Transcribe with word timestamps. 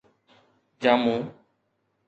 جامو 0.81 1.15